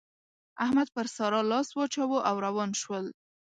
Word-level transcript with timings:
احمد 0.63 0.87
پر 0.95 1.05
سارا 1.15 1.41
لاس 1.51 1.67
واچاوو 1.77 2.25
او 2.29 2.35
روان 2.45 2.71
شول. 2.81 3.05